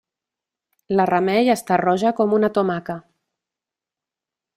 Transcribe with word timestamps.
La 0.99 1.03
Remei 1.09 1.51
està 1.55 1.77
roja 1.81 2.13
com 2.21 2.33
una 2.39 2.49
tomaca. 2.59 2.95